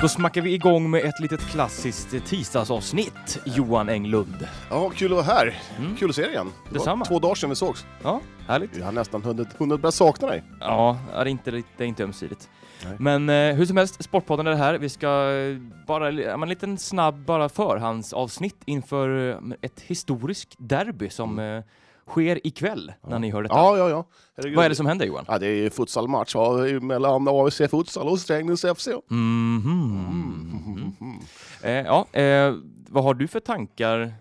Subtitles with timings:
[0.00, 4.48] Då smackar vi igång med ett litet klassiskt tisdagsavsnitt, Johan Englund.
[4.70, 5.54] Ja, kul att vara här.
[5.78, 5.96] Mm.
[5.96, 6.52] Kul att se dig igen.
[6.70, 7.86] Det var två dagar sedan vi sågs.
[8.02, 8.76] Ja, härligt.
[8.76, 10.42] Jag har nästan hunnit, hunnit börja sakna dig.
[10.60, 12.48] Ja, det är inte, det är inte ömsesidigt.
[12.84, 12.96] Nej.
[12.98, 14.78] Men eh, hur som helst, Sportpodden är det här.
[14.78, 15.56] Vi ska eh,
[15.86, 21.62] bara, en liten snabb bara förhandsavsnitt inför eh, ett historiskt derby som eh,
[22.08, 23.54] sker ikväll när ni hör detta.
[23.54, 24.06] Ja, ja, ja.
[24.36, 24.56] Herregud.
[24.56, 25.24] Vad är det som händer Johan?
[25.28, 28.88] Ja, det är futsalmatch ja, mellan AFC Futsal och Strängnäs FC.
[29.08, 30.96] Mhm.
[31.62, 32.54] Eh, ja, eh,
[32.88, 34.14] vad har du för tankar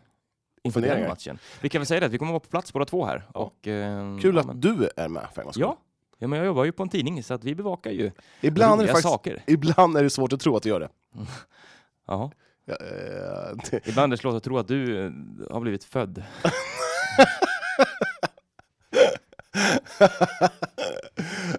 [0.64, 1.38] inför den matchen?
[1.62, 3.24] Vi kan väl säga det att vi kommer vara på plats båda två här.
[3.34, 3.40] Ja.
[3.40, 5.58] Och, eh, Kul att men- du är med för en gångs.
[5.58, 5.78] Ja,
[6.18, 8.78] ja, men jag jobbar ju på en tidning så att vi bevakar ju Ibland är,
[8.78, 9.44] det roliga faktiskt, saker.
[9.48, 10.90] ibland är det svårt att tro att du gör det.
[12.08, 12.32] Jaha.
[12.66, 15.04] Ja, eh, det Ibland är det svårt att tro att du
[15.52, 16.24] har blivit född.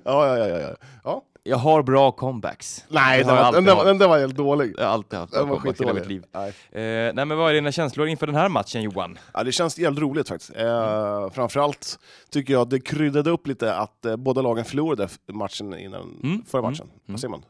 [0.04, 0.74] ja, ja, ja, ja.
[1.04, 1.22] ja.
[1.42, 2.84] Jag har bra comebacks.
[2.88, 4.74] Nej, den den, den där var helt dålig.
[4.78, 6.24] Jag har alltid haft bra Den var comebacks hela mitt liv.
[6.32, 6.48] Nej.
[6.48, 9.18] Eh, nej, men vad är dina känslor inför den här matchen Johan?
[9.34, 10.56] Ja, det känns jävligt roligt faktiskt.
[10.56, 11.98] Eh, framförallt
[12.30, 16.58] tycker jag det kryddade upp lite att eh, båda lagen förlorade matchen innan, Mm, förra
[16.58, 16.86] mm, matchen.
[16.86, 16.98] mm.
[17.06, 17.44] Vad säger man?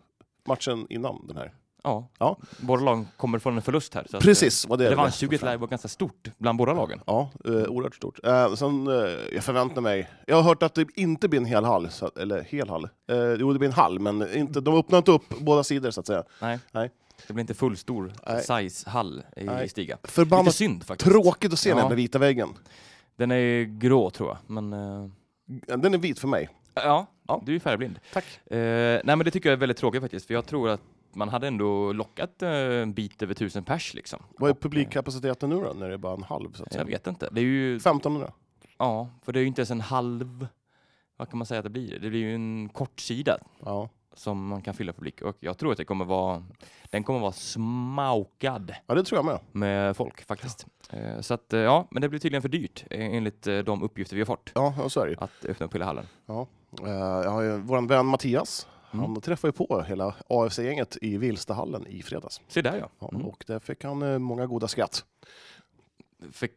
[0.49, 1.53] Matchen innan den här.
[1.87, 2.37] Ja, Ja.
[2.61, 4.07] båda lag kommer från en förlust här.
[4.11, 4.91] Så att, Precis, vad det eh, är.
[4.91, 7.01] Revanschsuget lär vara ganska stort bland båda lagen.
[7.07, 8.27] Ja, eh, oerhört stort.
[8.27, 8.95] Eh, sen, eh,
[9.35, 10.09] jag förväntar mig...
[10.27, 12.85] Jag har hört att det inte blir en hel hall, så, eller hel hall.
[12.85, 16.01] Eh, jo, det blir en hall, men inte, de öppnar inte upp båda sidor så
[16.01, 16.25] att säga.
[16.41, 16.59] Nej.
[16.73, 16.91] Nej.
[17.27, 19.69] Det blir inte fullstor size-hall i, Nej.
[19.69, 19.95] Stiga.
[20.03, 21.11] Lite Förbannat synd faktiskt.
[21.11, 21.83] tråkigt att se den Ja.
[21.85, 22.49] här med vita väggen.
[23.17, 24.73] Den är grå tror jag, men...
[24.73, 25.09] eh,
[25.79, 26.49] Den är vit för mig.
[26.75, 27.43] ja, Ja.
[27.47, 27.99] du är färgblind.
[28.13, 28.25] Tack.
[28.51, 28.57] Eh,
[29.05, 30.81] nej men det tycker jag är väldigt tråkigt faktiskt, för jag tror att
[31.17, 34.23] man hade ändå lockat eh, en bit över tusen pers liksom.
[34.39, 36.53] Vad är Och, publikkapaciteten nu då, när det är bara en halv?
[36.53, 36.83] Så att eh, säga?
[36.83, 37.29] Jag vet inte.
[37.33, 38.33] Det är ju, 1500?
[38.79, 40.47] ja, för det är ju inte ens en halv,
[41.17, 41.99] vad kan man säga att det blir?
[41.99, 43.89] Det blir ju en kortsida Ja.
[44.15, 46.45] som man kan fylla publik och jag tror att det kommer vara,
[46.91, 49.39] den kommer vara smaukad ja, det tror jag med.
[49.53, 50.67] med folk faktiskt.
[50.91, 53.83] Eh, så att, eh, ja, men det blir tydligen för dyrt eh, enligt eh, de
[53.83, 55.17] uppgifter vi har fått Ja, ja så är det ju.
[55.21, 56.07] att öppna upp hela hallen.
[56.27, 56.47] Ja.
[56.85, 58.69] Eh, jag har ju vår vän Mattias,
[58.99, 59.11] Mm.
[59.13, 62.41] han träffade ju på hela AFC-gänget i Vilstahallen i fredags.
[62.49, 62.89] Se där ja.
[62.99, 63.27] Ja, Mm.
[63.27, 65.05] Och där fick han eh, många goda skratt.
[66.33, 66.53] Fick,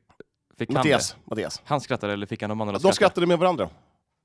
[0.58, 1.30] fick han, Mattias, det?
[1.30, 1.62] Mattias.
[1.66, 2.96] han skrattade eller fick han de andra att De skratta?
[2.96, 3.70] skrattade med varandra.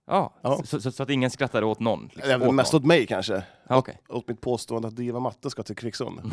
[0.07, 0.63] Ja, Ja.
[0.65, 2.11] Så, så, så att ingen skrattade åt någon?
[2.13, 2.83] Liksom, åt mest någon.
[2.83, 3.43] åt mig kanske.
[3.69, 3.99] Ja, okej.
[4.09, 6.21] Åt mitt påstående att Diva Matte ska till Kvicksund.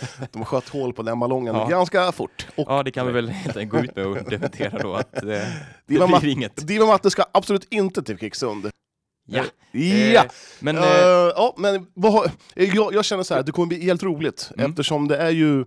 [0.32, 1.66] De sköt hål på den ballongen Ja.
[1.68, 2.46] ganska fort.
[2.56, 5.22] Och Ja, det kan vi väl enkelt gå ut med och dementera då att eh,
[5.28, 5.46] det
[5.86, 6.66] Diva, blir inget.
[6.66, 8.70] Diva Matte ska absolut inte till Kvicksund.
[9.26, 9.44] Ja.
[9.72, 10.24] Ja!
[10.24, 10.30] Eh,
[10.60, 12.24] men Eh, eh, ja, men vad har,
[12.56, 14.70] eh, jag, jag känner så här, det kommer bli helt roligt Mm.
[14.70, 15.60] eftersom det är ju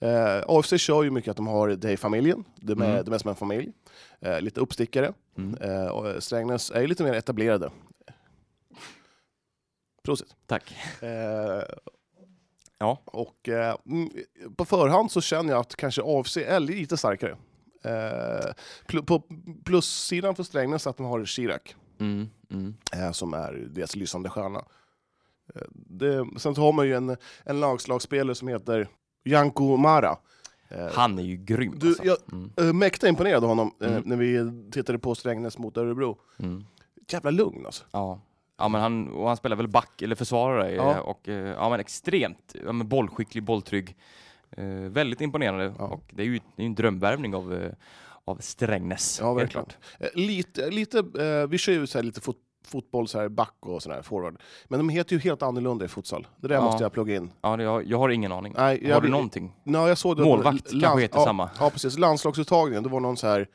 [0.00, 3.04] eh, AFC kör ju mycket att de har det i familjen, de är, Mm.
[3.04, 3.72] de är som en familj.
[4.20, 5.12] Eh, lite uppstickare.
[5.38, 7.70] mm, Eh, och Strängnäs är ju lite mer etablerade.
[10.04, 10.34] Prosit.
[10.46, 10.74] tack.
[11.02, 11.62] Eh,
[12.78, 13.02] Ja.
[13.04, 14.10] och eh, mm,
[14.56, 17.36] på förhand så känner jag att kanske AFC är lite starkare.
[17.84, 18.52] Eh,
[18.88, 19.22] pl- på
[19.64, 21.60] plussidan för Strängnäs att de har Chirac
[22.00, 22.74] Mm, mm.
[22.92, 24.64] eh, som är deras lysande stjärna.
[25.54, 28.88] Eh, det, sen så har man ju en, en lagslagsspelare som heter
[29.24, 30.16] Janko Mara.
[30.68, 32.04] Eh, Han är ju grym Du, alltså.
[32.04, 32.18] jag-
[32.58, 34.02] mm, mäkta imponerad av honom Mm.
[34.06, 36.18] när vi tittade på Strängnäs mot Örebro.
[36.38, 36.64] mm.
[37.08, 37.84] Jävla lugn alltså.
[37.90, 38.20] Ja.
[38.58, 41.00] Ja men han, och han spelar väl back eller försvarare Ja.
[41.00, 43.96] och ja men extremt ja, men bollskicklig, bolltrygg.
[44.50, 45.84] Eh, väldigt imponerande Ja.
[45.84, 47.70] och det är ju det är en drömvärvning av,
[48.30, 49.18] av Strängnäs.
[49.22, 49.66] Ja, verkligen.
[49.98, 53.54] Eh, lite, lite, eh, vi kör ju så här lite fot, fotboll, så här back
[53.60, 54.40] och sån här forward.
[54.68, 56.26] Men de heter ju helt annorlunda i futsal.
[56.36, 56.60] Det där Ja.
[56.64, 57.30] måste jag plugga in.
[57.42, 58.54] Ja, det, jag, jag har ingen aning.
[58.56, 59.52] Nej, har jag, du någonting?
[59.64, 60.22] Nej, jag såg det.
[60.22, 61.50] Målvakt kanske heter ja, samma.
[61.60, 61.98] Ja, precis.
[61.98, 63.48] Landslagsuttagningen, det var någon så här...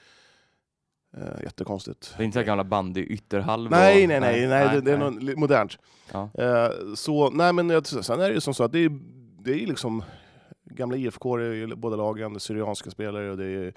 [1.18, 2.14] Eh, jättekonstigt.
[2.18, 3.72] Det är inte så gamla bandy ytterhalv?
[3.72, 5.78] Nej, och, nej, nej, nej, det, det är något modernt.
[6.12, 6.30] Ja.
[6.34, 8.91] Eh, så, nej men jag- sen är det ju som så att det är,
[9.44, 10.03] det är liksom
[10.69, 13.74] gamla IFK, är båda lagen, Syrianska spelare och det är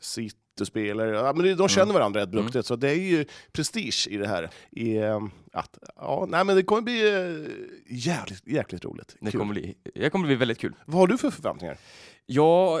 [0.00, 1.10] City-spelare.
[1.16, 2.44] Ja, men de känner varandra rätt Mm.
[2.44, 4.50] duktigt, så det är ju prestige i det här.
[4.70, 5.20] I, eh,
[5.52, 9.16] att, ja, nej men det kommer bli eh, jävligt, jäkligt roligt.
[9.20, 9.40] Det Kul.
[9.40, 10.74] kommer, bli, det kommer bli väldigt kul.
[10.84, 11.76] Vad har du för förväntningar?
[12.26, 12.80] Ja,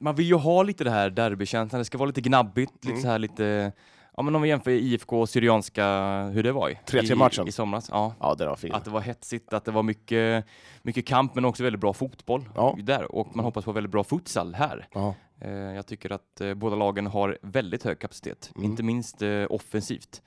[0.00, 1.78] man vill ju ha lite det här derbykänslan.
[1.78, 3.02] Det ska vara lite gnabbigt, lite Mm.
[3.02, 3.72] så här lite...
[4.16, 5.86] Ja men om vi jämför IFK och Syrianska,
[6.32, 7.48] hur det var i, 3-3 i, matchen.
[7.48, 7.88] i somras.
[7.90, 8.74] Ja, Ja, det var fint.
[8.74, 10.44] att det var hetsigt, att det var mycket,
[10.82, 12.76] mycket kamp men också väldigt bra fotboll Ja.
[12.82, 13.12] där.
[13.14, 14.88] Och man hoppas på väldigt bra futsal här.
[14.94, 15.14] Ja.
[15.44, 18.70] Eh, jag tycker att eh, båda lagen har väldigt hög kapacitet, Mm.
[18.70, 20.22] inte minst eh, offensivt.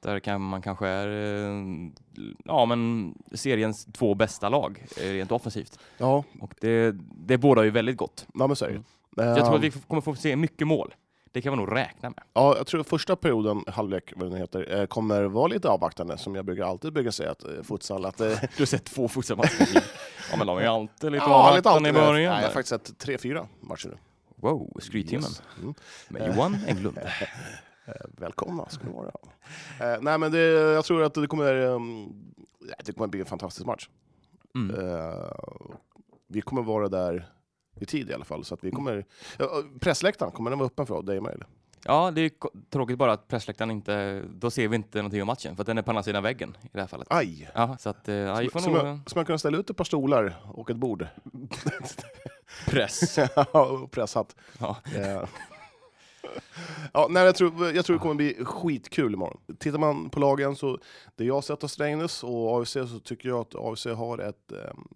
[0.00, 1.08] Där kan man kanske är
[2.44, 5.78] ja, men seriens två bästa lag rent offensivt.
[5.98, 8.26] Ja, Och det, det bådar ju väldigt gott.
[8.34, 8.66] ja men så.
[8.66, 8.84] Mm.
[9.16, 10.94] Jag tror att vi f- kommer få se mycket mål.
[11.32, 12.22] Det kan vi nog räkna med.
[12.34, 16.44] Ja, jag tror första perioden, halvlek, vad den heter, kommer vara lite avvaktande, som jag
[16.44, 18.24] brukar alltid brukar säga att futsal, att Du
[18.58, 19.84] har sett två fotbollsmatcher.
[20.30, 22.02] Ja, men de är ju alltid lite Ja, lite avvaktande i alltid.
[22.04, 22.32] början.
[22.32, 23.96] Nej, jag har faktiskt sett tre, fyra matcher nu.
[24.42, 25.30] Wow, skryttimmen.
[25.30, 25.42] Yes.
[25.62, 25.74] Mm.
[26.08, 26.98] Med Johan Englund.
[27.86, 29.10] Eh, Välkomna ska ni vara.
[29.80, 32.12] Eh, nej, men det, jag tror att det kommer, um,
[32.84, 33.88] det kommer bli en fantastisk match.
[34.54, 34.80] Mm.
[34.80, 35.30] Eh,
[36.28, 37.32] vi kommer vara där
[37.80, 38.44] i tid i alla fall.
[38.44, 39.04] Så att vi kommer,
[39.38, 41.32] ja, pressläktaren, kommer den vara öppen för dig med?
[41.32, 41.46] Eller?
[41.84, 42.30] Ja, det är
[42.70, 45.78] tråkigt bara att pressläktaren inte, då ser vi inte någonting om matchen, för att den
[45.78, 47.06] är på andra sidan väggen i det här fallet.
[47.10, 47.50] Aj!
[47.54, 49.76] Ja, så att, ja, vi får Ska nog man, ska man kunna ställa ut ett
[49.76, 51.06] par stolar och ett bord?
[52.66, 53.18] press.
[53.52, 54.36] och presshatt.
[54.58, 54.76] Ja.
[54.96, 55.24] Eh,
[56.92, 59.40] ja, nej, jag, tror, jag tror det kommer bli skitkul imorgon.
[59.58, 60.78] Tittar man på lagen så,
[61.16, 64.52] det jag har sett av Strängnäs och AFC så tycker jag att AFC har ett,
[64.52, 64.88] ehm,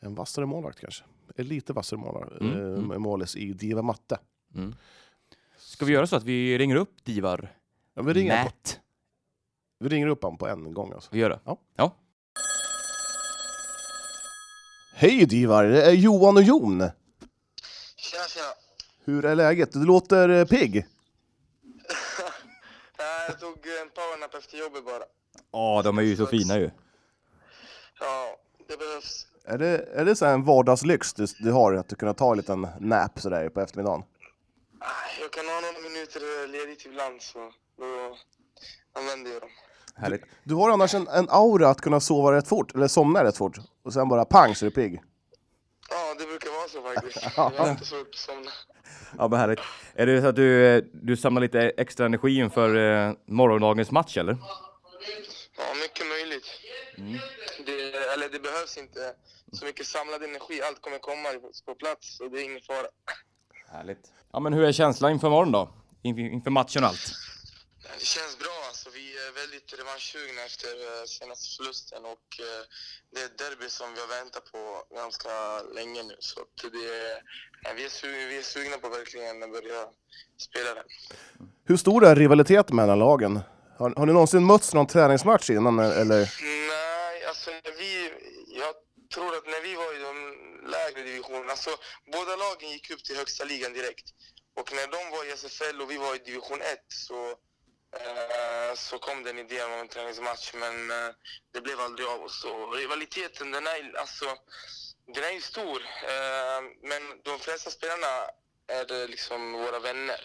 [0.00, 1.04] en vassare målvakt kanske.
[1.36, 2.40] En lite vassare målvakt.
[2.40, 3.02] Mm, mm.
[3.02, 4.18] Målis i Diva Matte.
[4.54, 4.74] Mm.
[5.58, 7.54] Ska vi göra så att vi ringer upp Divar
[7.94, 8.80] Ja, vi, ringer på, Matt?
[9.78, 10.92] vi ringer upp honom på en gång.
[10.92, 11.10] Alltså.
[11.12, 11.40] Vi gör det.
[15.00, 16.90] Hej Divar, det är Johan och Jon.
[17.96, 18.46] Tjena, tjena.
[19.04, 19.72] Hur är läget?
[19.72, 20.76] Du låter eh, pigg.
[23.28, 25.04] Jag tog en powernap efter jobbet bara.
[25.52, 26.70] Ja, de är ju så fina ju.
[28.00, 29.26] Ja, det behövs.
[29.44, 32.30] Är det, är det så här en vardagslyx du, du har, att du kunna ta
[32.30, 34.02] en liten nap sådär på eftermiddagen?
[35.20, 38.16] Jag kan ha några minuter ledigt ibland så då
[38.92, 39.50] använder jag dem.
[39.98, 40.22] Härligt.
[40.44, 43.58] Du har annars en, en aura att kunna sova rätt fort, eller somna rätt fort,
[43.84, 45.02] och sen bara pang så är du pigg.
[45.90, 47.36] Ja, det brukar vara så faktiskt.
[47.36, 48.50] Jag har inte svårt att somna.
[49.18, 49.60] Ja, men härligt.
[49.94, 54.36] Är det så att du, du samlar lite extra energi inför eh, morgondagens match, eller?
[55.56, 56.46] Ja, mycket möjligt.
[57.66, 57.72] Det,
[58.14, 59.00] eller det behövs inte
[59.52, 60.62] så mycket samlad energi.
[60.68, 61.28] Allt kommer komma
[61.66, 62.86] på plats och det är ingen fara.
[63.72, 64.12] Härligt.
[64.32, 65.68] Ja, men hur är känslan inför morgon då?
[66.02, 67.12] Inför, inför matchen och allt?
[67.96, 68.90] Det känns bra alltså.
[68.90, 72.62] Vi är väldigt revanschsugna efter eh, senaste förlusten och eh,
[73.12, 74.62] det är ett derby som vi har väntat på
[74.94, 76.16] ganska länge nu.
[76.18, 79.80] Så det är, vi, är sugna, vi är sugna på verkligen att börja
[80.46, 80.84] spela den.
[81.64, 83.40] Hur stor är rivaliteten mellan lagen?
[83.78, 86.20] Har, har ni någonsin mötts någon träningsmatch innan, eller?
[86.68, 88.12] Nej, alltså vi,
[88.62, 88.74] jag
[89.14, 90.14] tror att när vi var i de
[90.70, 91.70] lägre divisionerna, alltså
[92.12, 94.06] båda lagen gick upp till högsta ligan direkt.
[94.58, 97.36] Och när de var i SFL och vi var i division 1 så, eh,
[98.74, 101.10] så kom den idén om en träningsmatch men eh,
[101.52, 102.22] det blev aldrig av.
[102.22, 104.24] Och rivaliteten den är, alltså,
[105.14, 108.30] den är ju stor eh, men de flesta spelarna
[108.66, 110.20] är eh, liksom våra vänner.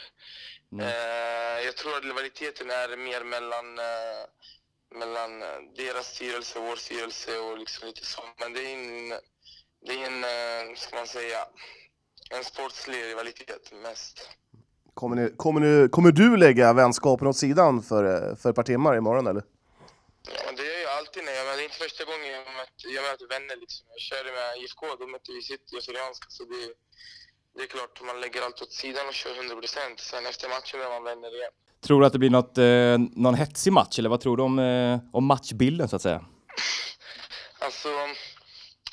[0.72, 0.86] Mm.
[0.86, 4.26] Eh, jag tror att rivaliteten är mer mellan, eh,
[4.96, 8.22] mellan eh, deras styrelse och vår styrelse och liksom lite så.
[8.38, 9.10] Men det är en,
[9.86, 11.48] det är en eh, ska man säga,
[12.30, 14.30] en sportslig rivalitet mest.
[14.94, 18.96] Kommer, ni, kommer, ni, kommer du lägga vänskapen åt sidan för, för ett par timmar
[18.98, 19.44] imorgon, eller?
[20.46, 22.86] Ja, det är ju alltid när jag, men det är inte första gången jag möter,
[22.98, 23.84] jag möter vänner liksom.
[23.96, 26.64] Jag körde med IFK, då mötte vi City och Syrianska så det,
[27.56, 29.98] det är klart man lägger allt åt sidan och kör 100 procent.
[30.12, 31.54] Sen efter matchen är man vänner igen.
[31.86, 34.56] Tror du att det blir något, eh, någon hetsig match, eller vad tror du om,
[34.60, 36.22] eh, om matchbilden så att säga?
[37.66, 37.90] Alltså,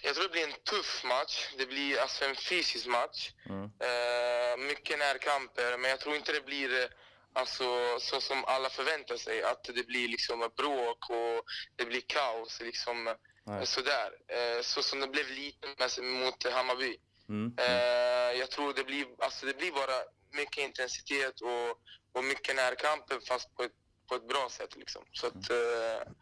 [0.02, 1.54] jag tror det blir en tuff match.
[1.58, 3.30] Det blir alltså en fysisk match.
[3.48, 3.64] Mm.
[3.64, 6.88] Eh, mycket närkamper, men jag tror inte det blir eh,
[7.32, 9.42] alltså, så som alla förväntar sig.
[9.42, 11.44] Att det blir liksom bråk och
[11.76, 12.60] det blir kaos.
[12.60, 13.66] Liksom, Nej.
[13.66, 14.10] sådär.
[14.28, 16.96] Eh, så som det blev lite mot Hammarby.
[17.28, 17.54] Mm.
[17.58, 19.98] Eh, jag tror det blir, alltså det blir bara
[20.32, 21.70] mycket intensitet och,
[22.12, 23.72] och mycket närkamper fast på ett,
[24.08, 24.76] på ett bra sätt.
[24.76, 25.02] Liksom.
[25.12, 26.12] Så att, eh,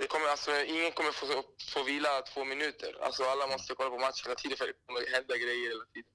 [0.00, 1.26] det kommer, alltså, ingen kommer få,
[1.74, 2.90] få vila två minuter.
[3.06, 6.10] Alltså, alla måste kolla på matchen hela tiden för det kommer hända grejer hela tiden.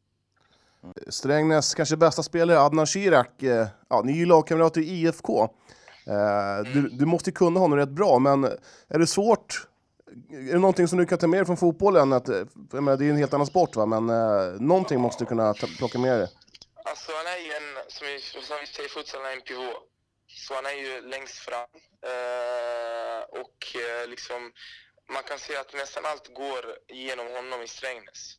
[1.09, 5.43] Strängnäs kanske bästa spelare, Adnan Shirak, eh, ja, ni är ju lagkamrater i IFK.
[6.07, 8.43] Eh, du, du måste kunna honom rätt bra, men
[8.87, 9.67] är det svårt?
[10.29, 12.13] Är det någonting som du kan ta med dig från fotbollen?
[12.13, 13.85] Att, eh, jag menar, det är en helt annan sport, va?
[13.85, 16.27] men eh, någonting måste du kunna ta, plocka med dig.
[16.85, 18.19] Alltså han är ju en, som vi,
[18.73, 19.94] säger i futsal, en pivot.
[20.47, 21.69] Så han är ju längst fram.
[22.01, 24.53] Eh, och eh, liksom,
[25.09, 28.37] man kan säga att nästan allt går genom honom i Strängnäs.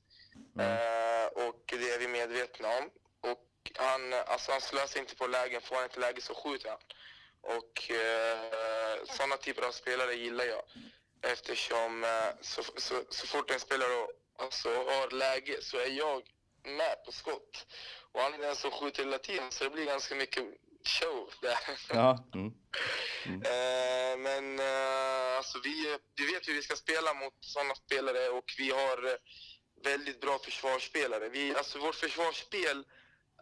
[0.58, 2.90] Eh, och det är vi medvetna om.
[3.30, 6.80] Och han, alltså han slösar inte på lägen, får han ett läge så skjuter han.
[7.40, 10.62] Och eh, sådana typer av spelare gillar jag.
[11.22, 14.06] Eftersom eh, så, så, så fort en spelare
[14.38, 16.22] alltså, har läge så är jag
[16.64, 17.66] med på skott.
[18.12, 20.44] Och han är den som skjuter hela tiden så det blir ganska mycket
[20.86, 21.58] show där.
[21.88, 22.24] Ja.
[23.26, 23.42] Mm.
[23.42, 28.54] Eh, men eh, alltså vi, vi vet hur vi ska spela mot sådana spelare och
[28.58, 29.16] vi har eh,
[29.84, 31.28] väldigt bra försvarsspelare.
[31.28, 32.84] Vi, alltså vårt försvarsspel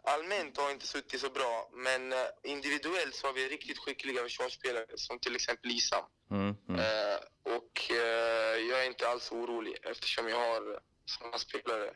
[0.03, 4.85] allmänt har inte suttit så bra men eh, individuellt så har vi riktigt skickliga försvarsspelare
[4.95, 6.03] som till exempel Isam.
[6.31, 6.55] Mm.
[6.69, 6.79] Mm.
[6.79, 7.17] Eh,
[7.55, 11.93] och eh, jag är inte alls orolig eftersom jag har sådana spelare.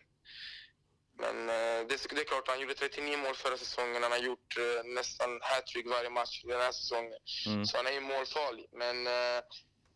[1.23, 4.03] Men eh, det, det är klart, han gjorde 39 mål förra säsongen.
[4.03, 7.19] Han har gjort eh, nästan hattrick varje match den här säsongen.
[7.47, 7.65] Mm.
[7.65, 8.65] Så han är ju målfarlig.
[8.83, 9.39] Men eh,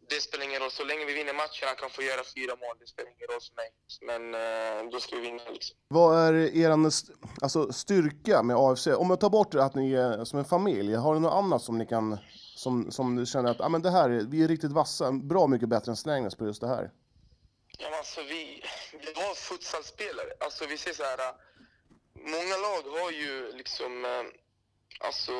[0.10, 0.72] det spelar ingen roll.
[0.72, 2.76] Så länge vi vinner matchen han kan få göra fyra mål.
[2.82, 3.70] Det spelar ingen roll för mig.
[4.10, 5.76] Men eh, då ska vi vinna liksom.
[5.88, 6.70] Vad är er
[7.42, 8.88] alltså, styrka med AFC?
[8.88, 11.78] Om man tar bort att ni är som en familj, har ni något annat som
[11.78, 12.18] ni kan
[12.56, 15.48] som, som du känner att ah, men det här, är- vi är riktigt vassa, bra
[15.48, 16.92] mycket bättre än Strängnäs på just det här?
[17.78, 20.34] Ja, alltså vi, vi har futsalspelare.
[20.40, 21.34] Alltså vi ser så här.
[22.16, 24.24] Många lag har ju liksom, äh,
[25.00, 25.32] alltså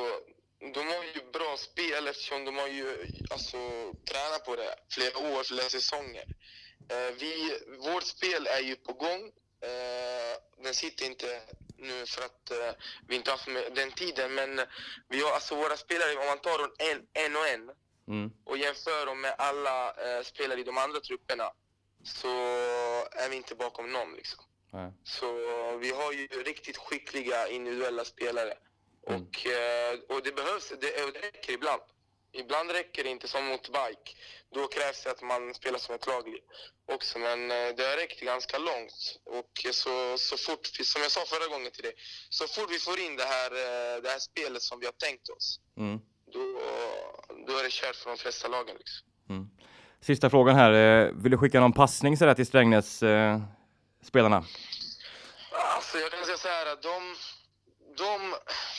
[0.74, 3.58] de har ju bra spel eftersom de har ju alltså,
[4.08, 6.24] tränat på det flera år, flera säsonger.
[6.90, 9.22] Eh, vi, vårt spel är ju på gång.
[9.60, 11.42] Eh, den sitter inte
[11.78, 12.72] nu för att eh,
[13.08, 14.60] vi inte har haft den tiden, men
[15.08, 17.70] vi har alltså våra spelare, om man tar dem en, en och en,
[18.08, 18.30] Mm.
[18.44, 21.52] och jämför dem med alla eh, spelare i de andra trupperna
[22.04, 22.28] så
[23.12, 24.14] är vi inte bakom någon.
[24.14, 24.44] Liksom.
[24.72, 24.92] Nej.
[25.04, 25.26] Så
[25.76, 28.54] vi har ju riktigt skickliga individuella spelare.
[29.08, 29.22] Mm.
[29.22, 31.82] Och, eh, och det behövs, det, och det räcker ibland.
[32.32, 34.16] Ibland räcker det inte som mot bike.
[34.54, 36.24] Då krävs det att man spelar som ett lag
[36.92, 37.18] också.
[37.18, 39.20] Men eh, det har räckt ganska långt.
[39.24, 41.94] Och så, så fort, som jag sa förra gången till dig,
[42.30, 45.28] så fort vi får in det här, eh, det här spelet som vi har tänkt
[45.28, 45.98] oss, Mm.
[46.32, 46.60] då,
[47.46, 48.76] då är det kört för de flesta lagen.
[48.76, 49.08] Liksom.
[50.06, 50.72] Sista frågan här.
[50.72, 53.40] eh, Vill du skicka någon passning sådär till Strängnäs eh,
[54.02, 54.44] spelarna?
[55.76, 57.14] Alltså jag kan säga så här att de,
[57.96, 58.34] de,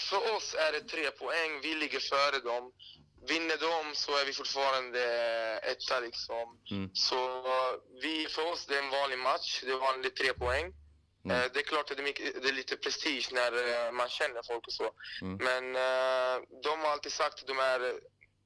[0.09, 2.71] för oss är det tre poäng, vi ligger före dem.
[3.29, 5.01] Vinner de så är vi fortfarande
[5.71, 6.45] etta liksom.
[6.71, 6.89] Mm.
[6.93, 7.17] Så
[8.01, 10.65] vi, för oss det är en vanlig match, det är vanligt tre poäng.
[11.25, 11.37] Mm.
[11.37, 13.51] Eh, Det är klart att det är, mycket, det är lite prestige när
[13.87, 14.87] eh, man känner folk och så.
[15.21, 15.37] Mm.
[15.47, 17.81] Men eh, de har alltid sagt att de är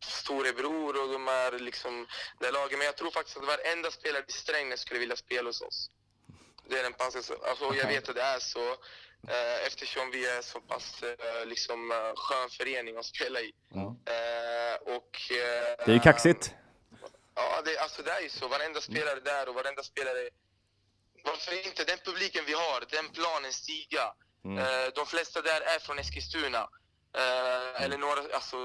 [0.03, 2.07] storebror och de är liksom
[2.39, 2.77] det laget.
[2.77, 5.89] Men jag tror faktiskt att varenda spelare i Strängnäs skulle vilja spela hos oss.
[6.69, 8.69] Det är den passen, alltså jag vet att det är så
[9.27, 13.53] eh, eftersom vi är så pass eh, liksom eh, skön förening att spela i.
[13.73, 13.95] Ja.
[14.13, 16.53] Eh, och, eh, Det är ju kaxigt.
[17.35, 18.47] Ja, det, alltså det är ju så.
[18.47, 20.29] Varenda spelare där och varenda spelare...
[21.23, 21.83] Varför inte?
[21.83, 24.13] Den publiken vi har, den planen stiga.
[24.45, 24.57] Mm.
[24.57, 26.69] Eh, de flesta där är från Eskilstuna.
[27.17, 28.57] Eh, Eller några, alltså,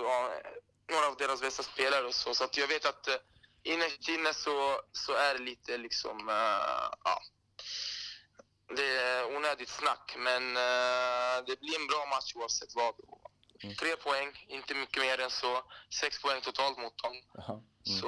[0.93, 2.35] några av deras bästa spelare och så.
[2.35, 3.15] Så att jag vet att eh,
[3.63, 4.57] innerst inne så,
[4.93, 6.29] så är det lite liksom...
[6.29, 7.17] eh, ja,
[8.77, 12.95] det är onödigt snack, men eh, det blir en bra match oavsett vad.
[13.63, 13.77] Mm.
[13.77, 15.63] Tre poäng, inte mycket mer än så.
[16.01, 17.13] Sex poäng totalt mot dem.
[18.01, 18.07] Så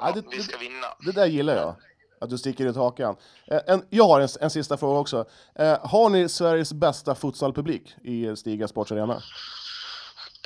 [0.00, 0.86] Ja, det- vi det- ska vinna.
[1.00, 1.74] Det där gillar jag,
[2.20, 3.16] att du sticker ut hakan.
[3.50, 5.28] Eh, En, jag har en, en sista fråga också.
[5.58, 9.22] Eh, har ni Sveriges bästa futsalpublik i Stiga Sports Arena?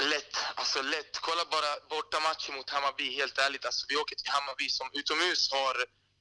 [0.01, 1.19] Lätt, alltså lätt.
[1.21, 3.65] Kolla bara borta matchen mot Hammarby, helt ärligt.
[3.65, 5.77] Alltså, vi åker till Hammarby som utomhus har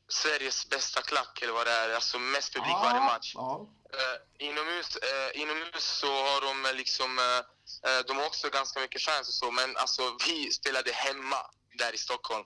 [0.10, 1.90] Sveriges bästa klack, eller vad det är.
[1.90, 3.32] Alltså mest publik varje match.
[3.36, 3.68] Ja.
[3.94, 9.02] Eh, inomhus, eh, inomhus så har de eh, liksom, eh, de har också ganska mycket
[9.02, 11.42] fans och så, men alltså vi spelade hemma
[11.78, 12.46] där i Stockholm.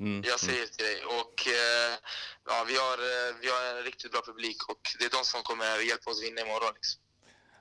[0.00, 0.22] Mm.
[0.24, 1.04] Jag säger till dig.
[1.04, 1.48] Och
[2.44, 2.96] ja, vi har,
[3.40, 6.40] vi har en riktigt bra publik och det är de som kommer hjälpa oss vinna
[6.40, 6.74] imorgon.
[6.74, 7.02] Liksom.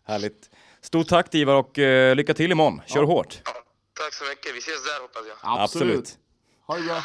[0.08, 0.50] Härligt.
[0.86, 2.82] Stort tack till Ivar och eh, lycka till imorgon.
[2.86, 3.42] Kör hårt.
[3.46, 3.52] Ja,
[3.94, 4.56] tack så mycket.
[4.56, 5.62] Vi ses där hoppas jag.
[5.64, 6.18] Absolut.
[6.68, 7.04] Ha det bra.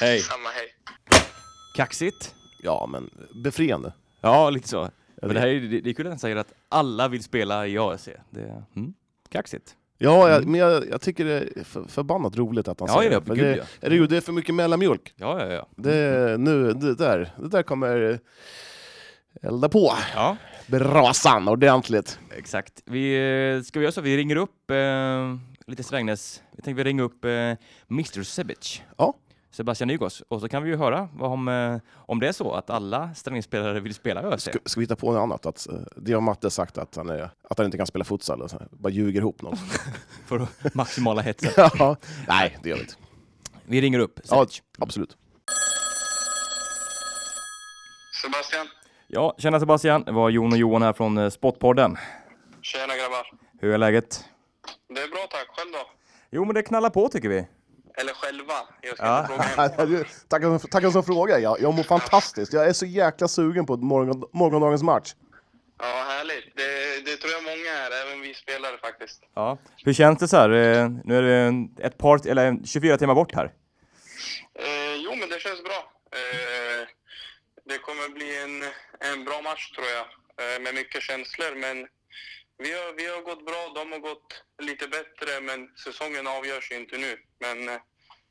[0.00, 0.20] Hej.
[0.20, 0.74] Samma, hej.
[1.76, 2.34] Kaxigt.
[2.62, 3.10] Ja, men
[3.44, 3.92] befriande.
[4.20, 4.90] Ja, lite så.
[5.22, 7.66] Men det här är, det, det är kul att han säger att alla vill spela
[7.66, 8.08] i AFC.
[8.30, 8.94] Det är mm,
[9.28, 9.76] kaxigt.
[9.98, 12.96] Ja, jag, men jag, jag tycker det är för, förbannat roligt att han Mm.
[12.96, 13.26] Ja, säger ja, det.
[13.26, 13.56] För gud, det.
[13.56, 13.86] ja.
[13.86, 15.12] Är det, det är för mycket mellanmjölk.
[15.16, 15.68] Ja, ja, ja.
[15.76, 18.20] Det, nu, det, där, det där kommer
[19.42, 20.36] elda på Ja,
[20.70, 22.18] brasan ordentligt.
[22.36, 22.82] exakt.
[22.84, 23.14] Vi,
[23.56, 24.00] eh, ska vi göra så?
[24.00, 25.36] Vi ringer upp eh,
[25.66, 26.42] lite Strängnäs.
[26.56, 27.30] Vi tänkte vi ringa upp eh,
[27.90, 28.82] Mr Sebic.
[28.98, 29.14] Ja.
[29.52, 30.22] Sebastian Nygårds.
[30.28, 33.14] Och så kan vi ju höra vad om, eh, om det är så att alla
[33.14, 34.42] Strängnässpelare vill spela ÖFC.
[34.44, 35.46] Ska, ska vi hitta på något annat?
[35.46, 38.42] Att eh, Dion Matte sagt att han, är, att han inte kan spela futsal.
[38.42, 39.58] Och så här, bara ljuger ihop något.
[40.26, 41.50] För maximala hetsen.
[41.78, 41.96] ja.
[42.28, 42.94] Nej, det gör vi inte.
[43.64, 44.62] Vi ringer upp Ja, Sebic.
[44.78, 45.16] absolut.
[48.22, 48.66] Sebastian.
[49.12, 50.02] Ja, tjena Sebastian.
[50.04, 51.96] Det var Jon och Johan här från eh, Spotpodden.
[52.62, 53.30] Tjena grabbar.
[53.60, 54.24] Hur är läget?
[54.94, 55.46] Det är bra tack.
[55.56, 55.90] Själv då?
[56.30, 57.46] Jo, men det knallar på tycker vi.
[57.94, 58.54] Eller själva.
[58.80, 59.26] Jag ska Ja.
[59.76, 60.04] fråga.
[60.28, 61.38] Tackar tackar som fråga.
[61.38, 62.52] Jag, jag mår fantastiskt.
[62.52, 65.14] Jag är så jäkla sugen på morgon, morgondagens match.
[65.78, 66.56] Ja, härligt.
[66.56, 69.22] Det, det tror jag många är, även vi spelare faktiskt.
[69.34, 69.58] Ja.
[69.84, 70.50] Hur känns det så här?
[70.50, 73.44] Eh, Nu är det ett par, eller en 24 timmar bort här.
[74.54, 75.92] Eh, jo, men det känns bra.
[76.12, 76.88] Eh,
[77.64, 78.62] det kommer bli en,
[79.08, 80.06] en bra match tror jag,
[80.40, 81.54] eh, med mycket känslor.
[81.56, 81.76] Men
[82.58, 86.98] vi har, vi har gått bra, de har gått lite bättre, men säsongen avgörs inte
[86.98, 87.16] nu.
[87.40, 87.80] Men eh,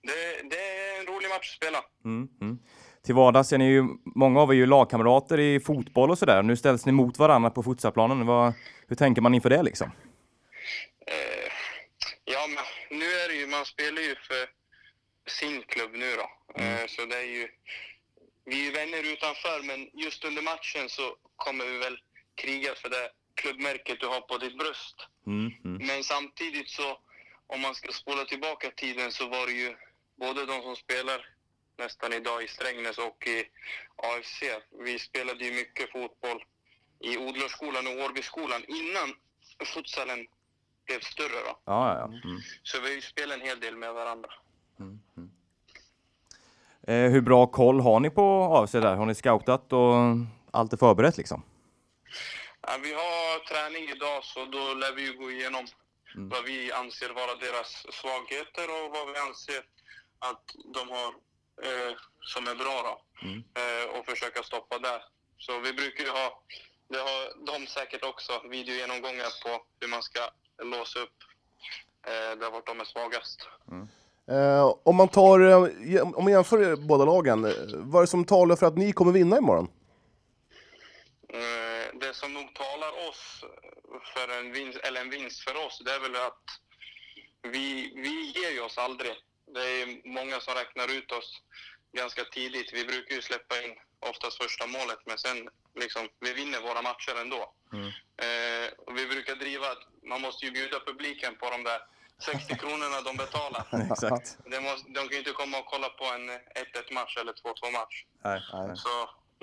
[0.03, 1.83] det, det är en rolig match att spela.
[2.05, 2.59] Mm, mm.
[3.05, 3.83] till vardags är ni ju,
[4.15, 6.43] många av er ju lagkamrater i fotboll och sådär.
[6.43, 8.25] Nu ställs ni mot varandra på futsalplanen.
[8.25, 8.53] Vad,
[8.88, 9.91] hur tänker man inför det liksom?
[11.07, 11.51] Eh,
[12.25, 14.49] ja, men nu är det ju, man spelar ju för
[15.29, 16.61] sin klubb nu då.
[16.63, 17.47] Eh, så det är ju,
[18.49, 21.99] vi är vänner utanför, men just under matchen så kommer vi väl
[22.35, 25.07] kriga för det klubbmärket du har på ditt bröst.
[25.27, 25.87] Mm, mm.
[25.87, 26.99] Men samtidigt så,
[27.47, 29.75] om man ska spola tillbaka tiden så var det ju
[30.19, 31.25] både de som spelar
[31.77, 33.43] nästan idag i Strängnäs och i
[33.95, 34.43] AFC.
[34.85, 36.43] Vi spelade ju mycket fotboll
[36.99, 39.13] i Odlarskolan och Årbyskolan innan
[39.73, 40.27] futsalen
[40.85, 41.59] blev större då.
[41.65, 42.05] Ja, ja, ja.
[42.05, 42.41] Mm.
[42.63, 44.29] Så vi spelat en hel del med varandra.
[46.88, 48.95] Eh, hur bra koll har ni på AFC där?
[48.95, 49.95] Har ni scoutat och
[50.51, 51.43] allt är förberett liksom?
[52.62, 55.65] Ja, vi har träning idag så då lär vi gå igenom
[56.15, 59.62] vad vi anser vara deras svagheter och vad vi anser
[60.19, 61.07] att de har
[61.67, 62.95] eh, som är bra då.
[63.62, 65.01] Eh, och försöka stoppa det.
[65.38, 66.43] Så vi brukar ju ha,
[66.89, 70.19] det har de säkert också, videogenomgångar på hur man ska
[70.63, 71.17] låsa upp
[72.07, 73.48] eh, där vart de är svagast.
[74.29, 78.25] Eh, om man tar, eh, om man jämför båda lagen, eh, vad är det som
[78.25, 79.67] talar för att ni kommer vinna imorgon?
[81.33, 83.45] Eh, det som nog talar oss
[84.13, 86.43] för en vinst, eller en vinst för oss, det är väl att
[87.41, 89.12] vi, vi ger ju oss aldrig.
[89.53, 91.41] Det är många som räknar ut oss
[91.91, 92.74] ganska tidigt.
[92.74, 97.21] Vi brukar ju släppa in oftast första målet, men sen liksom, vi vinner våra matcher
[97.21, 97.53] ändå.
[98.25, 101.81] Eh, och vi brukar driva att man måste ju bjuda publiken på de där
[102.19, 103.63] 60 kronorna de betalar.
[103.91, 104.38] Exakt.
[104.53, 107.71] Det måste, de kan ju inte komma och kolla på en 1-1 match eller 2-2
[107.79, 107.95] match.
[108.23, 108.41] Nej.
[108.83, 108.89] Så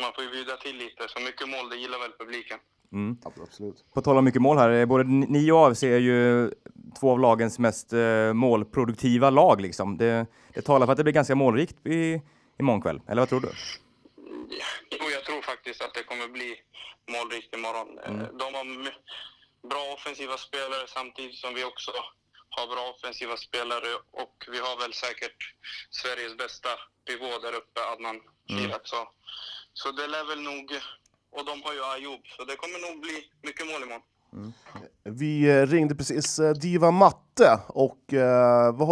[0.03, 1.03] man får ju bjuda till lite.
[1.09, 2.59] Så mycket mål, det gillar väl publiken.
[2.93, 3.19] Mm.
[3.25, 3.85] Absolut.
[3.95, 6.51] På tal om mycket mål här, eh, både ni och AFC är ju
[7.01, 9.97] två av lagens mest eh, målproduktiva lag liksom.
[9.97, 12.21] Det, det talar för att det blir ganska målrikt i,
[12.61, 13.51] imorgon kväll, eller vad tror du?
[14.91, 16.55] Jo, jag tror faktiskt att det kommer bli
[17.15, 17.99] målrikt imorgon.
[17.99, 18.65] Eh, De har
[19.69, 21.91] bra offensiva spelare samtidigt som vi också
[22.57, 23.91] har bra offensiva spelare
[24.23, 25.39] och vi har väl säkert
[26.01, 26.69] Sveriges bästa
[27.07, 28.19] pivot där uppe, Adnan
[28.53, 28.85] Kirak.
[28.93, 29.01] Så,
[29.81, 30.67] så det lär väl nog...
[31.37, 34.03] Och de har ju Ayoub, så det kommer nog bli mycket mål imorgon.
[35.05, 38.89] Vi eh, ringde precis eh, Diva Matte och eh, vad,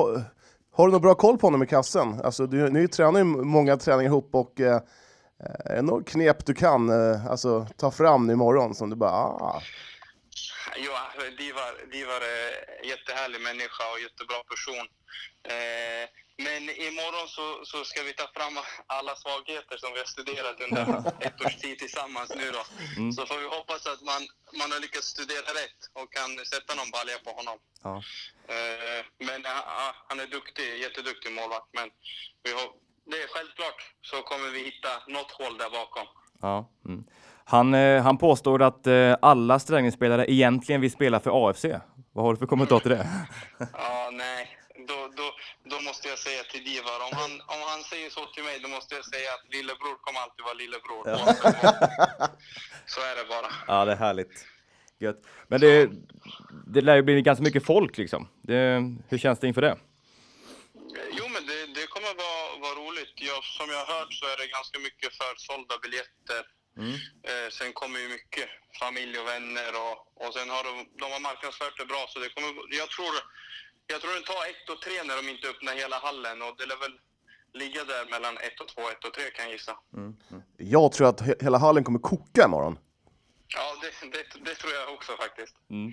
[0.73, 2.21] har- du någon bra koll på honom i kassen?
[2.25, 4.81] Alltså, du, ni tränar ju många träningar ihop och eh,
[5.65, 9.63] är det något knep du kan eh, alltså, ta fram imorgon som du bara ah,
[10.77, 14.87] Jo, alltså, Divar, Divar är en jättehärlig människa och jättebra person.
[15.53, 20.61] Eh, men imorgon så, så ska vi ta fram alla svagheter som vi har studerat
[20.61, 20.83] under
[21.21, 22.65] ett års tid tillsammans nu då.
[23.17, 24.23] Så får vi hoppas att man,
[24.59, 27.59] man har lyckats studera rätt och kan sätta någon balja på honom.
[27.83, 28.03] Ja.
[28.55, 31.69] Eh, men ja, han är duktig, jätteduktig målvakt.
[31.73, 31.91] Men
[32.43, 32.67] vi har,
[33.11, 36.07] det är självklart så kommer vi hitta något hål där bakom.
[36.41, 36.71] Ja.
[36.85, 37.05] Mm.
[37.45, 41.65] Han, eh, han påstår att eh, alla Strängnässpelare egentligen vill spela för AFC.
[42.13, 43.07] Vad har du för kommentar till det?
[43.73, 44.59] Ja, nej.
[44.89, 45.27] Då, då,
[45.71, 48.69] då måste jag säga till Divar, om han, om han säger så till mig, då
[48.69, 51.03] måste jag säga att lillebror kommer alltid vara lillebror.
[52.95, 53.49] så är det bara.
[53.67, 54.47] Ja, det är härligt.
[54.99, 55.21] Gött.
[55.49, 55.91] Men det,
[56.67, 58.29] det lär ju bli ganska mycket folk liksom.
[58.43, 59.77] Det, hur känns det inför det?
[61.19, 63.15] Jo, men det, det kommer vara, vara roligt.
[63.29, 66.43] Ja, som jag har hört så är det ganska mycket försålda biljetter.
[66.79, 68.49] Eh, sen kommer ju mycket
[68.81, 72.07] familj och vänner och, och sen har de, de har marknadsfört det bra.
[72.09, 73.15] Så det kommer, jag, tror,
[73.87, 76.67] jag tror det tar ett och tre när de inte öppnar hela hallen och det
[76.67, 76.99] lär väl
[77.53, 79.79] ligga där mellan ett och två, ett och tre kan jag gissa.
[80.57, 82.79] Jag tror att he- hela hallen kommer koka imorgon.
[83.57, 85.57] Ja, det, det, det tror jag också faktiskt.
[85.71, 85.89] Mm.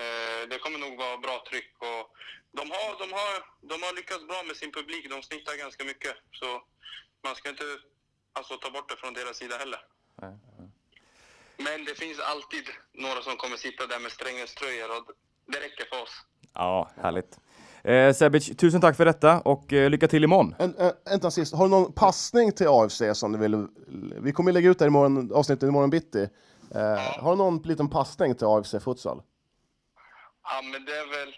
[0.00, 2.04] Eh, det kommer nog vara bra tryck och
[2.52, 3.32] de har, de, har,
[3.70, 5.10] de har lyckats bra med sin publik.
[5.10, 6.16] De snittar ganska mycket.
[6.32, 6.62] Så
[7.24, 7.64] man ska inte
[8.32, 9.80] alltså, ta bort det från deras sida heller.
[11.58, 15.04] Men det finns alltid några som kommer sitta där med Strängnäs-tröjor och
[15.52, 16.14] det räcker för oss.
[16.54, 17.38] Ja, härligt.
[17.84, 20.54] Eh, Sebic, tusen tack för detta och eh, lycka till imorgon.
[20.58, 23.66] En, en, en sist, har du någon passning till AFC som du vill...
[24.22, 26.28] Vi kommer lägga ut det här avsnittet imorgon bitti.
[26.74, 29.22] Eh, har du någon liten passning till AFC Futsal?
[30.42, 31.34] Ja, men det är väl,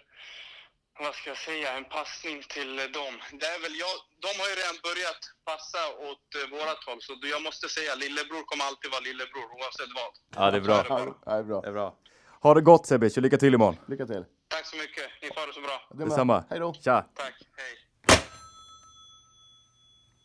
[1.05, 3.13] vad ska jag säga, en passning till dem.
[3.41, 7.11] Det är väl jag, de har ju redan börjat passa åt eh, vårat håll, så
[7.35, 10.11] jag måste säga lillebror kommer alltid vara lillebror oavsett vad.
[10.37, 10.77] Ja, det är bra.
[10.83, 11.15] Så är det bara.
[11.25, 11.61] Ja, det är bra.
[11.61, 11.89] Det är bra.
[12.45, 13.77] Ha det gott Sebic och lycka till imorgon.
[13.87, 14.25] Lycka till.
[14.47, 15.77] Tack så mycket, ni får det så bra.
[16.05, 16.43] Detsamma.
[16.49, 16.73] Hej då.
[16.73, 17.05] Tja!
[17.15, 17.73] Tack, hej.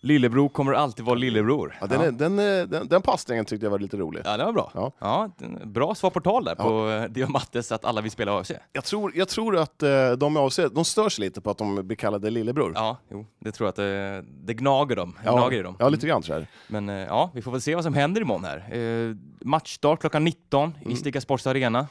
[0.06, 1.78] Lillebror kommer alltid vara lillebror.
[1.80, 2.36] Ja, den, Är, den,
[2.70, 4.22] den, den passningen tyckte jag var lite rolig.
[4.24, 4.70] Ja, det var bra.
[4.74, 4.92] Ja.
[4.98, 5.30] Ja.
[5.38, 8.50] den- bra svar på tal där på eh, Diamattes att alla vill spela AFC.
[8.72, 11.58] Jag tror, jag tror att eh, de i AFC, de stör sig lite på att
[11.58, 12.72] de blir kallade lillebror.
[12.74, 15.18] Ja, jo, det tror jag att det, det gnager dem.
[15.24, 15.76] Ja, Gnager dem.
[15.78, 16.46] ja lite grann så här.
[16.68, 18.78] Men eh, ja, vi får väl se vad som händer imorgon här.
[18.78, 20.92] Eh, matchstart klockan 19 Mm.
[20.92, 21.86] i Stiga Sports Arena.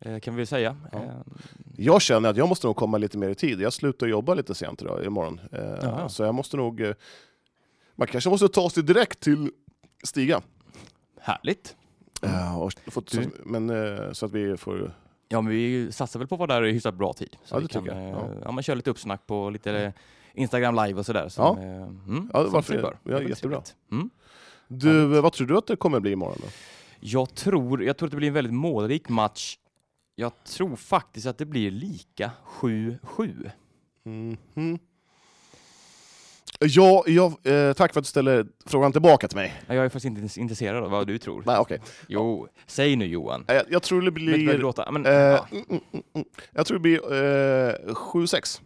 [0.00, 0.76] Eh, kan vi säga.
[0.92, 0.98] Ja.
[0.98, 1.04] Eh,
[1.76, 3.60] Jag känner att jag måste nog komma lite mer i tid.
[3.60, 5.40] Jag slutar jobba lite sent idag, imorgon.
[5.52, 6.08] Eh, Jaha.
[6.08, 6.94] så jag måste nog...
[8.00, 9.50] Eh, man kanske måste ta sig direkt till
[10.04, 10.42] Stiga.
[11.20, 11.76] härligt.
[12.22, 14.94] Eh, och så, Du- men, eh, så att vi får...
[15.28, 17.36] Ja, men vi satsar väl på att vara där i hyfsat bra tid.
[17.44, 17.96] Så Ja, det kan jag.
[17.96, 18.28] eh, Ja.
[18.44, 18.52] ja.
[18.52, 19.92] men köra lite uppsnack på lite
[20.34, 21.28] Instagram live och sådär.
[21.28, 21.64] Som, Ja.
[21.64, 23.12] eh, mm, Ja, varför det?
[23.12, 23.62] Ja, jättebra.
[23.92, 24.10] Mm.
[24.68, 26.38] Du, eh, vad tror du att det kommer bli imorgon?
[26.40, 26.46] Då?
[27.00, 29.58] Jag, tror, jag tror att det blir en väldigt målrik match.
[30.14, 33.50] Jag tror faktiskt att det blir lika 7-7.
[34.04, 34.78] Mhm.
[36.64, 39.62] Ja, jag, eh, tack för att du ställer frågan tillbaka till mig.
[39.66, 41.42] Ja, Jag är faktiskt inte intresserad av vad du tror.
[41.46, 41.80] Nej, okej.
[42.08, 43.44] Jo, säg nu Johan.
[43.48, 44.58] Eh, Jag tror det blir...
[44.58, 44.90] låter?
[44.92, 45.82] Men, Eh, ja, mm, mm,
[46.14, 46.26] mm.
[46.52, 48.60] Jag tror det blir eh, 7-6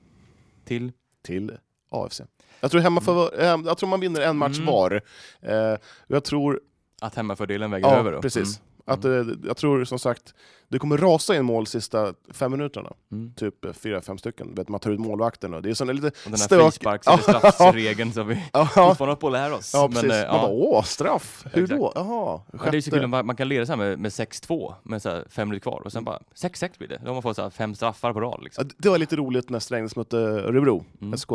[0.64, 1.52] till till
[1.90, 2.20] AFC.
[2.60, 5.00] Jag tror, hemma för, eh, jag tror man vinner en match var.
[5.42, 5.76] Eh,
[6.06, 6.60] jag tror...
[7.00, 8.22] att hemmafördelen väger Ja, över då?
[8.22, 8.60] precis.
[8.86, 8.98] Mm.
[8.98, 10.34] Att, eh, jag tror som sagt,
[10.68, 12.92] det kommer rasa in mål sista fem minuterna.
[13.12, 13.34] Mm.
[13.34, 14.54] Typ eh, fyra, fem stycken.
[14.54, 17.50] Vet, man tar ut målvakten och det är sån lite Och den här frisparks eller
[17.50, 19.70] straffregeln som vi fortfarande håller på att lära oss.
[19.74, 19.90] ja.
[19.92, 20.48] Men, eh, Man bara, ja.
[20.52, 21.46] åh, straff!
[21.52, 21.80] Hur Exakt.
[21.80, 21.92] då?
[21.94, 24.74] Jaha, Ja, det är så kul man, man kan leda så här med, med 6-2
[24.82, 26.98] med så här fem minuter kvar och sen bara 6-6 blir det.
[27.02, 28.34] Då har man fått så här fem straffar på rad.
[28.38, 28.70] Ja, Liksom.
[28.78, 31.18] det var lite roligt när Strängnäs mötte Örebro, Mm.
[31.18, 31.30] SK.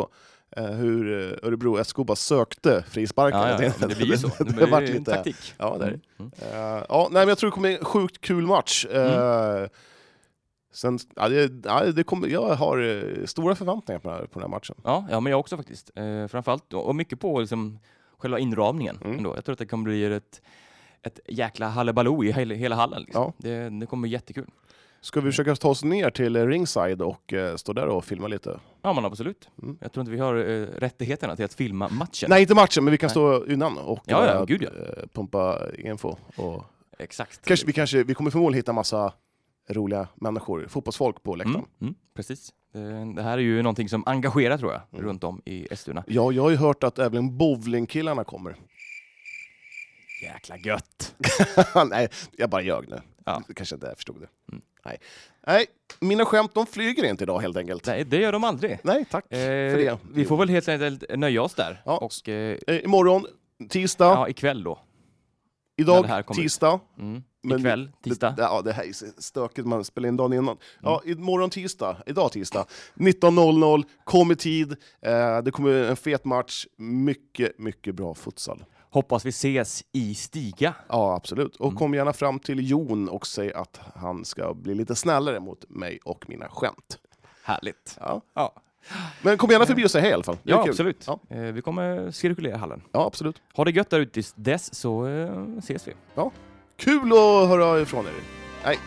[0.56, 3.48] Eh, hur eh, Örebro SK bara sökte frisparkar.
[3.48, 4.28] Ja, ja, ja, det blir ju så.
[4.38, 5.10] det, Det det vart lite...
[5.10, 5.54] taktik.
[5.58, 5.84] Ja, det.
[6.18, 6.30] Mm.
[6.42, 8.84] Eh, ja, nej, men jag tror det kommer bli en sjukt kul match.
[8.84, 9.66] Eh,
[10.72, 14.42] sen, ja, det, ja, det kommer, jag har stora förväntningar på den här, på den
[14.50, 14.76] här matchen.
[14.84, 15.90] Ja, ja, men jag också faktiskt.
[15.94, 17.78] Eh, framförallt, och mycket på liksom,
[18.18, 19.16] själva inramningen Mm.
[19.16, 19.34] ändå.
[19.36, 20.40] Jag tror att det kommer bli ett,
[21.02, 23.02] ett jäkla hallebaloo i hela, hela hallen.
[23.02, 23.22] Liksom.
[23.22, 23.32] Ja.
[23.38, 24.46] Det, det kommer bli jättekul.
[25.02, 28.60] Ska vi försöka ta oss ner till ringside och eh, stå där och filma lite?
[28.82, 29.48] Ja, men absolut.
[29.62, 29.78] Mm.
[29.80, 32.26] Jag tror inte vi har eh, rättigheterna till att filma matchen.
[32.30, 33.10] Nej, inte matchen, men vi kan Nej.
[33.10, 34.68] stå innan och Ja, ja, eh, gud, ja.
[34.68, 36.16] eh, pumpa info.
[36.36, 36.64] Och
[36.98, 37.44] Exakt.
[37.46, 39.12] kanske, vi, kanske, vi kommer förmodligen hitta massa
[39.68, 41.56] roliga människor, fotbollsfolk på läktaren.
[41.56, 42.52] Mm, mm, precis.
[43.16, 45.04] Det, här är ju någonting som engagerar tror jag, Mm.
[45.06, 46.04] runt om i Eskilstuna.
[46.06, 48.56] Ja, jag har ju hört att även bowlingkillarna kommer.
[50.22, 51.14] Jäkla gött!
[51.90, 53.00] Nej, jag bara ljög nu.
[53.24, 53.42] Ja.
[53.48, 54.28] Du kanske inte förstod det.
[54.52, 54.62] Mm.
[54.84, 54.98] Nej.
[55.46, 55.66] Nej,
[56.00, 57.86] mina skämt de flyger inte idag helt enkelt.
[57.86, 58.78] Nej, det gör de aldrig.
[58.82, 59.98] Nej, tack Eh, för det.
[60.12, 61.82] vi får väl helt enkelt nöja oss där.
[61.84, 61.96] Ja.
[61.98, 63.26] Och eh, Eh, imorgon,
[63.68, 64.78] tisdag, ja, ikväll då.
[65.76, 66.80] idag tisdag.
[66.98, 67.22] Mm.
[67.42, 68.34] Men Ikväll, tisdag.
[68.36, 70.56] Det, ja, det här är stökigt, man spelar in dagen innan.
[70.82, 71.18] Ja, Mm.
[71.18, 74.72] imorgon tisdag, idag tisdag, 19.00, kom i tid.
[75.02, 78.64] Eh, det kommer en fet match, mycket, mycket bra futsal.
[78.92, 80.74] Hoppas vi ses i Stiga.
[80.88, 81.56] Ja, absolut.
[81.56, 81.78] Och Mm.
[81.78, 85.98] kom gärna fram till Jon och säg att han ska bli lite snällare mot mig
[86.04, 86.98] och mina skämt.
[87.44, 87.96] Härligt.
[88.00, 88.20] Ja.
[88.34, 88.52] Ja,
[89.22, 90.36] Men kom gärna förbi och säg hej i alla fall.
[90.42, 90.70] Det är ja kul.
[90.70, 91.04] absolut.
[91.06, 91.20] Ja.
[91.30, 92.82] Eh, vi kommer cirkulera hallen.
[92.92, 93.42] Ja, absolut.
[93.54, 95.92] Ha det gött där ute tills dess så eh, ses vi.
[96.76, 98.12] Kul att höra ifrån er.
[98.64, 98.78] Nej.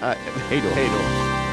[0.00, 0.18] Nej.
[0.48, 0.68] Hej då.
[0.74, 1.45] Hej då.